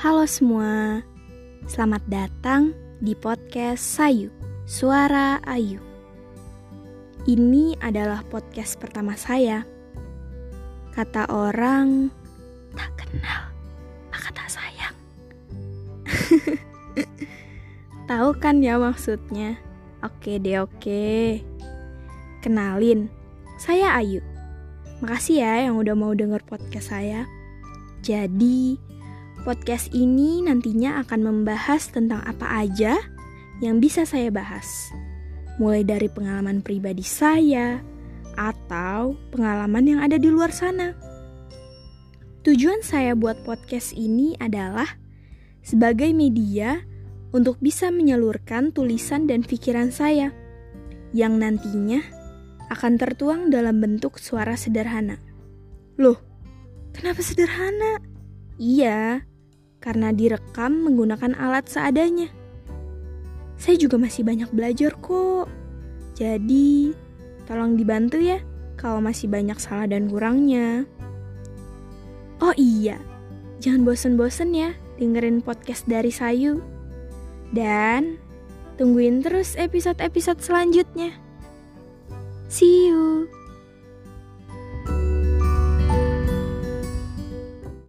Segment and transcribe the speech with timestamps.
[0.00, 1.04] Halo semua,
[1.68, 2.72] selamat datang
[3.04, 4.32] di podcast Sayu,
[4.64, 5.76] Suara Ayu.
[7.28, 9.60] Ini adalah podcast pertama saya.
[10.96, 12.08] Kata orang,
[12.72, 13.52] tak kenal,
[14.08, 14.96] maka tak sayang.
[18.08, 19.60] Tahu kan ya maksudnya?
[20.00, 21.44] Oke deh oke.
[22.40, 23.12] Kenalin,
[23.60, 24.24] saya Ayu.
[25.04, 27.28] Makasih ya yang udah mau denger podcast saya.
[28.00, 28.89] Jadi,
[29.40, 33.00] podcast ini nantinya akan membahas tentang apa aja
[33.64, 34.92] yang bisa saya bahas.
[35.60, 37.80] Mulai dari pengalaman pribadi saya
[38.36, 40.96] atau pengalaman yang ada di luar sana.
[42.40, 44.96] Tujuan saya buat podcast ini adalah
[45.60, 46.80] sebagai media
[47.36, 50.32] untuk bisa menyalurkan tulisan dan pikiran saya
[51.12, 52.00] yang nantinya
[52.72, 55.20] akan tertuang dalam bentuk suara sederhana.
[56.00, 56.16] Loh,
[56.96, 58.00] kenapa sederhana?
[58.56, 59.24] Iya,
[59.80, 62.28] karena direkam menggunakan alat seadanya.
[63.56, 65.48] Saya juga masih banyak belajar kok.
[66.16, 66.92] Jadi,
[67.48, 68.40] tolong dibantu ya
[68.76, 70.88] kalau masih banyak salah dan kurangnya.
[72.40, 72.96] Oh iya,
[73.60, 76.60] jangan bosen-bosen ya dengerin podcast dari Sayu.
[77.52, 78.16] Dan
[78.80, 81.12] tungguin terus episode-episode selanjutnya.
[82.48, 82.89] See you.